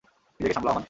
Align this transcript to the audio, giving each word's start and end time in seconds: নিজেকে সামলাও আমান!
নিজেকে 0.39 0.55
সামলাও 0.55 0.71
আমান! 0.71 0.79